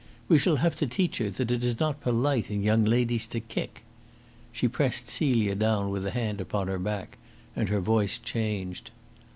[0.27, 3.39] "We shall have to teach her that it is not polite in young ladies to
[3.39, 3.83] kick."
[4.51, 7.19] She pressed Celia down with a hand upon her back,
[7.55, 8.89] and her voice changed.